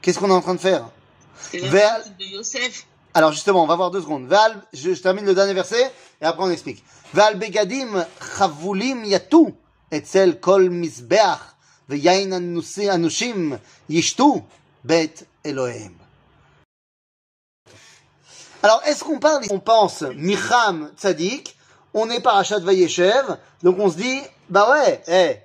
Qu'est-ce 0.00 0.18
qu'on 0.18 0.30
est 0.30 0.32
en 0.32 0.40
train 0.40 0.54
de 0.54 0.60
faire 0.60 0.88
faute 1.38 1.60
de 2.18 2.24
Yosef. 2.24 2.86
Alors 3.14 3.32
justement, 3.32 3.62
on 3.62 3.66
va 3.66 3.76
voir 3.76 3.90
deux 3.90 4.00
secondes. 4.00 4.26
Val, 4.26 4.60
je, 4.72 4.94
je 4.94 5.02
termine 5.02 5.24
le 5.24 5.34
dernier 5.34 5.54
verset 5.54 5.90
et 6.20 6.24
après 6.24 6.42
on 6.42 6.50
explique. 6.50 6.84
Val 7.14 7.38
begadim 7.38 8.04
chavulim 8.36 9.04
yatu 9.04 9.54
etzel 9.90 10.38
kol 10.40 10.70
misbeach 10.70 11.40
veyain 11.88 12.32
anushim 12.32 13.58
yishtu 13.88 14.42
bet 14.84 15.26
Elohim. 15.44 15.94
Alors 18.62 18.82
est-ce 18.86 19.04
qu'on 19.04 19.18
parle, 19.18 19.44
on 19.50 19.60
pense 19.60 20.02
Micham 20.02 20.90
Tzadik, 20.96 21.56
on 21.94 22.10
est 22.10 22.20
parachat 22.20 22.58
Vayeshev, 22.58 23.38
donc 23.62 23.78
on 23.78 23.88
se 23.90 23.96
dit, 23.96 24.20
bah 24.50 24.68
ouais, 24.72 25.02
eh, 25.06 25.36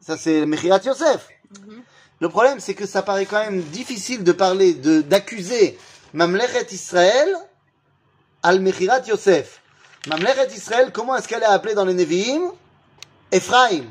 ça 0.00 0.16
c'est 0.16 0.46
Mechirat 0.46 0.80
Yosef. 0.84 1.28
Mhm. 1.66 1.82
Le 2.22 2.28
problème, 2.28 2.60
c'est 2.60 2.74
que 2.74 2.86
ça 2.86 3.02
paraît 3.02 3.26
quand 3.26 3.40
même 3.40 3.60
difficile 3.62 4.22
de 4.22 4.30
parler, 4.30 4.74
d'accuser 4.74 5.76
Mamlechet 6.12 6.68
Israël 6.70 7.36
al 8.44 8.60
Mechirat 8.60 9.00
Yosef. 9.08 9.60
Mamlechet 10.06 10.54
Israël, 10.54 10.92
comment 10.92 11.16
est-ce 11.16 11.26
qu'elle 11.26 11.42
est 11.42 11.46
appelée 11.46 11.74
dans 11.74 11.84
les 11.84 11.94
Nevi'im? 11.94 12.52
Ephraim. 13.32 13.86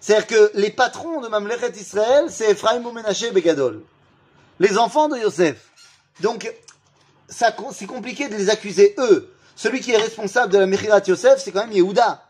C'est-à-dire 0.00 0.26
que 0.26 0.52
les 0.54 0.70
patrons 0.70 1.20
de 1.20 1.28
Mamlechet 1.28 1.72
Israël, 1.78 2.28
c'est 2.30 2.52
Ephraim 2.52 2.82
ou 2.86 2.92
Menaché 2.92 3.30
Begadol. 3.30 3.82
Les 4.58 4.78
enfants 4.78 5.10
de 5.10 5.18
Yosef. 5.18 5.68
Donc, 6.20 6.50
c'est 7.28 7.86
compliqué 7.86 8.28
de 8.28 8.36
les 8.36 8.48
accuser 8.48 8.94
eux. 8.96 9.30
Celui 9.54 9.80
qui 9.82 9.92
est 9.92 9.98
responsable 9.98 10.50
de 10.50 10.56
la 10.56 10.64
Mechirat 10.64 11.02
Yosef, 11.06 11.42
c'est 11.44 11.52
quand 11.52 11.66
même 11.66 11.72
Yehuda. 11.72 12.24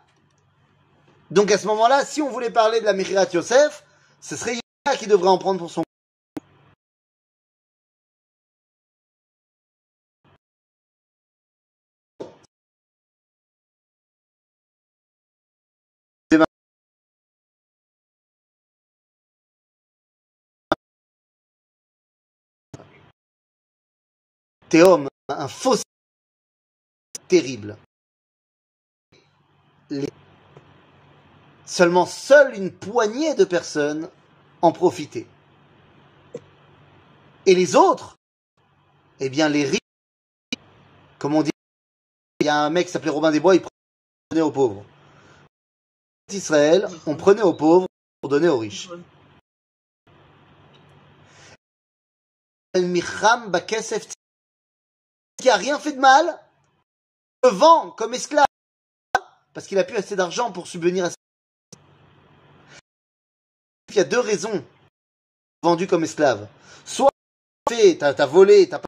Donc 1.30 1.52
à 1.52 1.58
ce 1.58 1.68
moment-là, 1.68 2.04
si 2.04 2.20
on 2.20 2.30
voulait 2.30 2.50
parler 2.50 2.80
de 2.80 2.84
la 2.84 2.94
Mechirat 2.94 3.26
Yosef, 3.32 3.84
ce 4.20 4.34
serait 4.34 4.58
qui 4.96 5.06
devrait 5.06 5.28
en 5.28 5.38
prendre 5.38 5.58
pour 5.58 5.70
son 5.70 5.82
Théom, 24.68 25.08
un 25.30 25.48
faux 25.48 25.76
terrible. 27.26 27.78
Seulement 31.64 32.04
seule 32.04 32.54
une 32.54 32.70
poignée 32.70 33.34
de 33.34 33.44
personnes 33.44 34.10
en 34.62 34.72
profitaient. 34.72 35.26
Et 37.46 37.54
les 37.54 37.76
autres, 37.76 38.16
eh 39.20 39.28
bien 39.28 39.48
les 39.48 39.64
riches, 39.64 39.80
comme 41.18 41.34
on 41.34 41.42
dit, 41.42 41.50
il 42.40 42.46
y 42.46 42.50
a 42.50 42.56
un 42.56 42.70
mec 42.70 42.86
qui 42.86 42.92
s'appelait 42.92 43.10
Robin 43.10 43.30
des 43.30 43.40
Bois, 43.40 43.54
il 43.54 43.62
prenait 44.30 44.42
aux 44.42 44.52
pauvres. 44.52 44.84
Israël, 46.30 46.88
on 47.06 47.16
prenait 47.16 47.42
aux 47.42 47.54
pauvres 47.54 47.86
pour 48.20 48.30
donner 48.30 48.48
aux 48.48 48.58
riches. 48.58 48.90
Qui 55.38 55.50
a 55.50 55.56
rien 55.56 55.78
fait 55.78 55.92
de 55.92 56.00
mal, 56.00 56.38
le 57.42 57.50
vend 57.50 57.90
comme 57.92 58.14
esclave 58.14 58.44
parce 59.58 59.66
qu'il 59.66 59.78
a 59.78 59.84
plus 59.84 59.96
assez 59.96 60.14
d'argent 60.14 60.52
pour 60.52 60.68
subvenir 60.68 61.04
à 61.04 61.10
ses 61.10 61.16
Y 63.98 64.00
a 64.02 64.04
deux 64.04 64.20
raisons 64.20 64.64
vendu 65.60 65.88
comme 65.88 66.04
esclave. 66.04 66.46
Soit 66.84 67.10
t'as 67.66 68.14
as 68.16 68.26
volé, 68.26 68.68
t'as 68.68 68.78
pas 68.78 68.86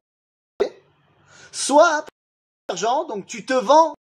volé, 0.61 0.83
soit 1.51 2.07
l'argent, 2.68 3.07
donc 3.07 3.27
tu 3.27 3.44
te 3.44 3.53
vends. 3.53 3.96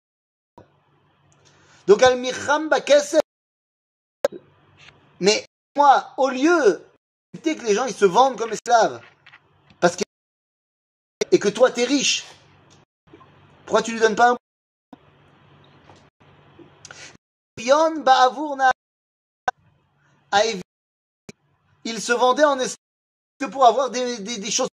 Donc 1.86 2.00
Bakesef. 2.00 3.20
Mais 5.20 5.46
moi, 5.76 6.12
au 6.16 6.28
lieu 6.28 6.84
que 7.40 7.64
les 7.64 7.74
gens 7.74 7.86
ils 7.86 7.94
se 7.94 8.04
vendent 8.04 8.36
comme 8.36 8.52
esclaves, 8.52 9.00
parce 9.78 9.94
que 9.94 10.02
et 11.30 11.38
que 11.38 11.48
toi 11.48 11.70
t'es 11.70 11.84
riche, 11.84 12.24
pourquoi 13.64 13.82
tu 13.82 13.92
lui 13.92 14.00
donnes 14.00 14.16
pas 14.16 14.30
un 14.30 14.36
Il 21.86 22.02
se 22.02 22.12
vendait 22.12 22.44
en 22.44 22.58
esclave 22.58 22.76
que 23.38 23.46
pour 23.46 23.64
avoir 23.64 23.90
des, 23.90 24.50
choses. 24.50 24.68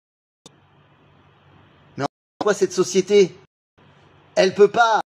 Mais 1.96 2.04
pourquoi 2.38 2.52
cette 2.52 2.74
société? 2.74 3.34
Elle 4.34 4.54
peut 4.54 4.70
pas 4.70 5.00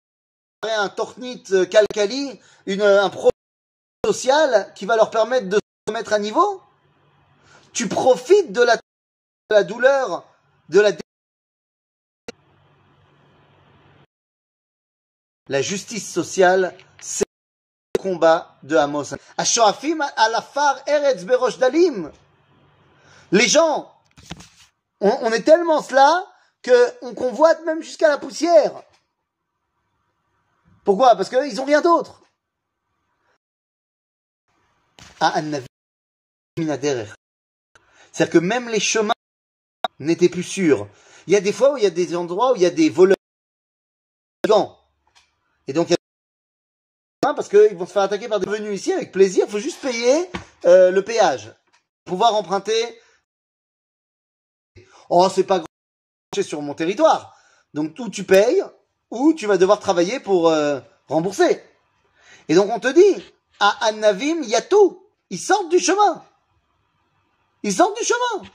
un 0.63 0.89
tornite 0.89 1.69
calcali, 1.69 2.41
une, 2.67 2.83
un 2.83 3.11
pro 3.11 3.31
social 4.07 4.73
qui 4.77 4.87
va 4.87 4.95
leur 4.95 5.11
permettre 5.11 5.49
de 5.49 5.59
se 5.89 5.93
mettre 5.93 6.13
à 6.13 6.21
niveau? 6.21 6.63
Tu 7.73 7.89
profites 7.89 8.53
de 8.53 8.63
la, 8.63 8.79
la 9.51 9.65
douleur, 9.65 10.25
de 10.69 10.81
la 10.81 10.93
La 15.49 15.63
justice 15.63 16.09
sociale, 16.09 16.77
c'est 17.01 17.28
combat 18.09 18.57
de 18.63 18.77
Amos. 18.77 19.15
Les 23.31 23.49
gens, 23.49 23.93
on, 25.01 25.33
est 25.33 25.43
tellement 25.43 25.83
cela 25.83 26.27
que 26.63 26.73
on 27.03 27.15
convoite 27.15 27.65
même 27.65 27.83
jusqu'à 27.83 28.09
la 28.09 28.19
poussière. 28.19 28.83
Pourquoi? 30.85 31.17
Parce 31.17 31.29
qu'ils 31.29 31.61
ont 31.61 31.65
rien 31.65 31.83
d'autre. 31.83 32.23
Ah. 35.21 35.35
C'est-à-dire 36.57 37.15
que 38.31 38.39
même 38.39 38.69
les 38.69 38.81
chemins 38.81 39.13
n'étaient 39.99 40.29
plus 40.29 40.43
sûrs. 40.43 40.89
Il 41.27 41.35
y 41.35 41.37
a 41.37 41.41
des 41.41 41.53
fois 41.53 41.75
où 41.75 41.77
il 41.77 41.83
y 41.83 41.87
a 41.87 41.91
des 41.91 42.17
endroits 42.17 42.53
où 42.53 42.57
il 42.57 42.63
y 42.63 42.67
a 42.67 42.71
des 42.71 42.89
voleurs. 42.89 43.17
Et 45.67 45.75
donc, 45.75 45.89
il 45.89 45.91
y 45.91 45.95
a 45.95 45.98
parce 47.35 47.49
qu'ils 47.49 47.77
vont 47.77 47.87
se 47.87 47.93
faire 47.93 48.03
attaquer 48.03 48.29
par 48.29 48.41
des 48.41 48.49
venus 48.49 48.81
ici 48.81 48.93
avec 48.93 49.13
plaisir. 49.13 49.45
Il 49.47 49.51
faut 49.51 49.59
juste 49.59 49.81
payer 49.81 50.29
euh, 50.65 50.91
le 50.91 51.03
péage. 51.03 51.55
Pouvoir 52.05 52.35
emprunter. 52.35 53.01
Oh, 55.11 55.29
c'est 55.35 55.45
pas 55.45 55.59
grand 55.59 56.43
sur 56.43 56.63
mon 56.63 56.75
territoire. 56.75 57.37
Donc, 57.75 57.95
ou 57.99 58.09
tu 58.09 58.25
payes, 58.25 58.63
ou 59.11 59.35
tu 59.35 59.47
vas 59.47 59.57
devoir 59.59 59.81
travailler 59.81 60.21
pour 60.21 60.49
euh, 60.49 60.81
rembourser. 61.07 61.63
Et 62.49 62.55
donc, 62.55 62.71
on 62.71 62.81
te 62.81 62.89
dit, 62.89 63.25
à 63.61 63.87
Annavim, 63.87 64.43
il 64.43 64.49
y 64.49 64.55
a 64.55 64.63
tout. 64.63 65.07
Ils 65.31 65.39
sortent 65.39 65.71
du 65.71 65.79
chemin. 65.79 66.25
Ils 67.63 67.75
sortent 67.75 67.99
du 67.99 68.05
chemin. 68.05 68.49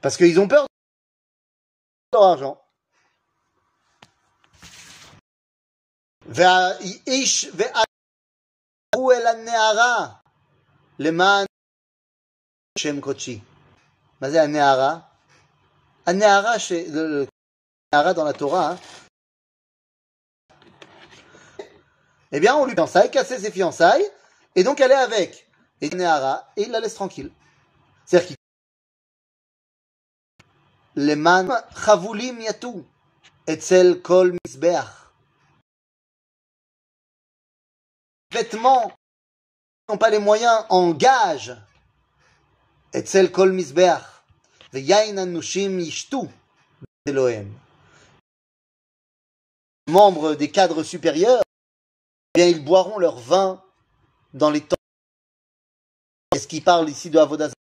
Parce 0.00 0.16
qu'ils 0.16 0.40
ont 0.40 0.48
peur 0.48 0.64
de 0.64 2.18
leur 2.18 2.24
argent. 2.24 2.60
והאיש 6.25 7.45
ועלו 7.55 9.11
אל 9.11 9.27
הנערה 9.27 10.07
למען 10.99 11.45
שם 12.77 13.01
קודשי. 13.01 13.39
מה 14.21 14.29
זה 14.29 14.43
הנערה? 14.43 14.99
הנערה, 16.07 16.59
ש... 16.59 16.71
הנערה 16.71 18.13
dans 18.13 18.23
la 18.23 18.33
Torah, 18.33 18.77
eh 22.31 22.39
bien 22.39 22.55
on 22.55 22.65
lui 22.65 22.75
fiançaille, 22.75 23.11
casser 23.11 23.39
ses 23.39 23.51
fiançailles, 23.51 24.05
et 24.55 24.63
donc 24.63 24.79
elle 24.81 24.91
est 24.91 24.95
avec. 24.95 25.49
Et 25.81 25.89
Nehara, 25.89 26.51
et 26.55 26.63
il 26.63 26.71
la 26.71 26.79
laisse 26.79 26.95
tranquille. 26.95 27.31
C'est-à-dire 28.05 28.27
qu'il 28.27 28.37
למען 30.95 31.47
חבולים 31.71 32.41
יטו 32.41 32.83
אצל 33.53 33.99
כל 34.01 34.31
מזבח. 34.47 34.98
vêtements, 38.32 38.88
qui 38.88 39.92
n'ont 39.92 39.98
pas 39.98 40.10
les 40.10 40.18
moyens, 40.18 40.64
en 40.68 40.92
gage. 40.92 41.56
Etzel 42.92 43.30
kol 43.30 43.52
misbeach, 43.52 44.02
veyain 44.72 45.16
anushim 45.16 45.78
yishtu 45.78 46.28
Membres 49.86 50.34
des 50.34 50.50
cadres 50.50 50.82
supérieurs, 50.82 51.42
eh 52.34 52.38
bien 52.38 52.48
ils 52.48 52.64
boiront 52.64 52.98
leur 52.98 53.18
vin 53.18 53.62
dans 54.34 54.50
les 54.50 54.60
temps. 54.60 54.76
Est-ce 56.32 56.46
qu'il 56.46 56.62
parle 56.62 56.88
ici 56.88 57.10
de 57.10 57.18
Avodazara 57.18 57.54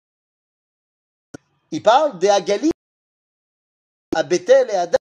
Il 1.72 1.84
parle 1.84 2.20
des 2.20 2.30
agali 2.30 2.72
à 4.16 4.24
Bethel 4.24 4.70
et 4.70 4.76
à 4.76 4.88
Dan, 4.88 5.00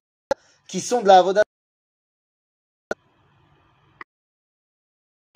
qui 0.67 0.79
sont 0.79 1.01
de 1.01 1.07
la 1.07 1.19
Avodazara. 1.19 1.43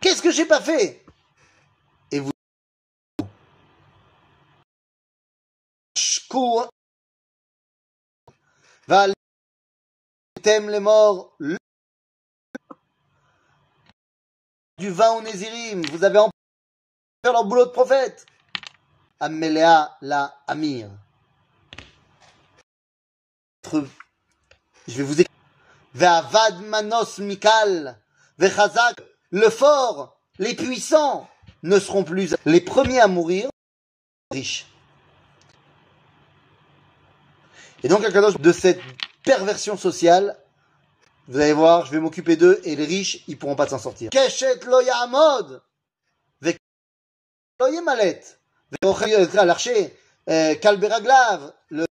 Qu'est-ce 0.00 0.22
que 0.22 0.30
j'ai 0.30 0.46
pas 0.46 0.60
fait? 0.60 1.04
Et 2.10 2.20
vous 2.20 2.30
t'aimes 10.42 10.68
les 10.68 10.80
morts 10.80 11.36
du 14.78 14.90
vin 14.90 15.12
au 15.12 15.22
Nézirim, 15.22 15.82
vous 15.86 16.04
avez 16.04 16.18
empêché 16.18 16.32
leur 17.24 17.44
boulot 17.44 17.66
de 17.66 17.70
prophète. 17.70 18.26
Améléa 19.20 19.96
la 20.02 20.36
Amir. 20.46 20.90
Je 23.72 23.80
vais 24.88 25.02
vous 25.02 25.20
écrire. 25.20 25.33
Ve'avad 25.94 26.60
manos 26.62 27.18
mikal, 27.18 27.96
ve'chazak, 28.38 29.00
le 29.30 29.48
fort, 29.48 30.20
les 30.38 30.54
puissants 30.54 31.28
ne 31.62 31.78
seront 31.78 32.04
plus 32.04 32.34
les 32.44 32.60
premiers 32.60 33.00
à 33.00 33.06
mourir, 33.06 33.48
riches. 34.32 34.66
Et 37.84 37.88
donc, 37.88 38.04
Akadosh, 38.04 38.38
de 38.38 38.52
cette 38.52 38.80
perversion 39.24 39.76
sociale, 39.76 40.36
vous 41.28 41.38
allez 41.38 41.52
voir, 41.52 41.86
je 41.86 41.92
vais 41.92 42.00
m'occuper 42.00 42.36
d'eux, 42.36 42.60
et 42.64 42.76
les 42.76 42.84
riches, 42.84 43.22
ils 43.28 43.38
pourront 43.38 43.56
pas 43.56 43.68
s'en 43.68 43.78
sortir. 43.78 44.10
Keshet 44.10 44.64
lo 44.64 44.80
ya'amod, 44.80 45.62
lo 47.60 47.68
yemalet, 47.68 48.20
l'archer, 49.34 49.96
euh, 50.28 50.54
kalberaglav, 50.56 51.52
le 51.70 51.86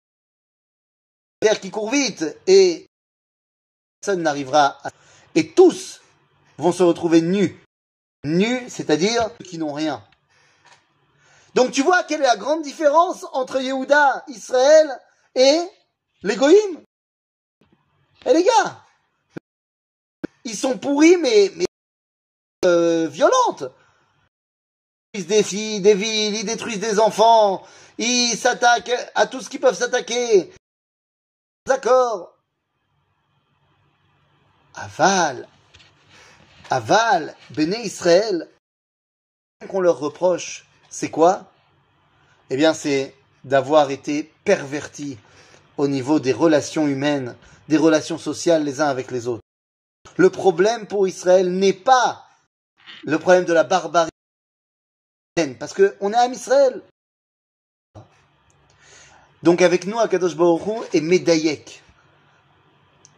ver 1.40 1.60
qui 1.60 1.70
court 1.70 1.90
vite, 1.90 2.24
et 2.46 2.90
personne 4.02 4.22
n'arrivera 4.22 4.78
à... 4.84 4.90
Et 5.34 5.52
tous 5.52 6.00
vont 6.58 6.72
se 6.72 6.82
retrouver 6.82 7.22
nus. 7.22 7.64
Nus, 8.24 8.68
c'est-à-dire 8.68 9.30
qui 9.44 9.58
n'ont 9.58 9.72
rien. 9.72 10.04
Donc 11.54 11.70
tu 11.70 11.82
vois 11.82 12.02
quelle 12.02 12.20
est 12.20 12.26
la 12.26 12.36
grande 12.36 12.62
différence 12.62 13.24
entre 13.32 13.60
Yehuda, 13.60 14.24
Israël 14.28 14.90
et 15.34 15.60
les 16.22 16.36
Goïm 16.36 16.80
Et 18.26 18.32
les 18.32 18.42
gars, 18.42 18.84
ils 20.44 20.56
sont 20.56 20.78
pourris 20.78 21.16
mais, 21.16 21.52
mais 21.54 21.66
euh, 22.64 23.06
violentes. 23.08 23.64
Ils 25.14 25.26
détruisent 25.26 25.26
des 25.26 25.42
filles, 25.42 25.80
des 25.80 25.94
villes, 25.94 26.34
ils 26.36 26.46
détruisent 26.46 26.80
des 26.80 26.98
enfants, 26.98 27.62
ils 27.98 28.36
s'attaquent 28.36 29.12
à 29.14 29.26
tout 29.26 29.40
ce 29.40 29.48
qu'ils 29.48 29.60
peuvent 29.60 29.78
s'attaquer. 29.78 30.52
D'accord. 31.66 32.31
Aval, 34.74 35.48
Aval, 36.70 37.34
Béné 37.50 37.82
Israël, 37.82 38.48
qu'on 39.68 39.80
leur 39.80 39.98
reproche, 39.98 40.66
c'est 40.90 41.10
quoi? 41.10 41.52
Eh 42.50 42.56
bien, 42.56 42.74
c'est 42.74 43.14
d'avoir 43.44 43.90
été 43.90 44.32
pervertis 44.44 45.18
au 45.76 45.88
niveau 45.88 46.20
des 46.20 46.32
relations 46.32 46.86
humaines, 46.86 47.36
des 47.68 47.76
relations 47.76 48.18
sociales 48.18 48.64
les 48.64 48.80
uns 48.80 48.88
avec 48.88 49.10
les 49.10 49.26
autres. 49.26 49.42
Le 50.16 50.30
problème 50.30 50.86
pour 50.86 51.08
Israël 51.08 51.50
n'est 51.50 51.72
pas 51.72 52.26
le 53.04 53.18
problème 53.18 53.44
de 53.44 53.52
la 53.52 53.64
barbarie, 53.64 54.10
parce 55.58 55.74
qu'on 55.74 56.12
est 56.12 56.16
à 56.16 56.26
Israël. 56.26 56.82
Donc 59.42 59.60
avec 59.60 59.86
nous, 59.86 59.98
Akadosh 59.98 60.36
Baruch 60.36 60.66
Hu 60.66 60.84
et 60.92 61.00
Medayek. 61.00 61.82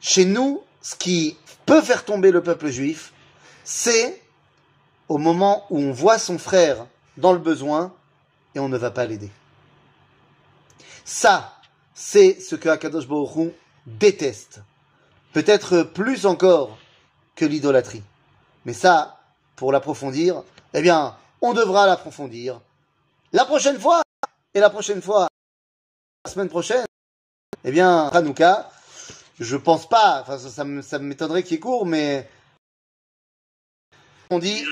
Chez 0.00 0.24
nous, 0.24 0.62
ce 0.84 0.94
qui 0.94 1.36
peut 1.64 1.80
faire 1.80 2.04
tomber 2.04 2.30
le 2.30 2.42
peuple 2.42 2.68
juif, 2.68 3.14
c'est 3.64 4.22
au 5.08 5.16
moment 5.16 5.64
où 5.70 5.78
on 5.78 5.92
voit 5.92 6.18
son 6.18 6.38
frère 6.38 6.86
dans 7.16 7.32
le 7.32 7.38
besoin 7.38 7.94
et 8.54 8.60
on 8.60 8.68
ne 8.68 8.76
va 8.76 8.90
pas 8.90 9.06
l'aider. 9.06 9.30
Ça, 11.06 11.54
c'est 11.94 12.38
ce 12.38 12.54
que 12.54 12.68
Akadosh 12.68 13.08
Baruch 13.08 13.54
déteste. 13.86 14.60
Peut-être 15.32 15.82
plus 15.82 16.26
encore 16.26 16.76
que 17.34 17.46
l'idolâtrie. 17.46 18.02
Mais 18.66 18.74
ça, 18.74 19.20
pour 19.56 19.72
l'approfondir, 19.72 20.42
eh 20.74 20.82
bien, 20.82 21.16
on 21.40 21.54
devra 21.54 21.86
l'approfondir 21.86 22.60
la 23.32 23.46
prochaine 23.46 23.80
fois. 23.80 24.02
Et 24.52 24.60
la 24.60 24.70
prochaine 24.70 25.00
fois, 25.00 25.28
la 26.26 26.30
semaine 26.30 26.48
prochaine, 26.48 26.84
eh 27.64 27.72
bien, 27.72 28.08
Hanouka, 28.08 28.70
je 29.40 29.56
pense 29.56 29.88
pas, 29.88 30.20
enfin, 30.22 30.38
ça, 30.38 30.50
ça 30.50 30.82
ça 30.82 30.98
m'étonnerait 30.98 31.42
qu'il 31.42 31.56
est 31.56 31.60
court, 31.60 31.86
mais 31.86 32.28
on 34.30 34.38
dit 34.38 34.64